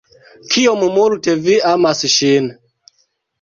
Kiom 0.53 0.85
multe 0.95 1.35
vi 1.43 1.59
amas 1.73 2.01
ŝin. 2.15 2.49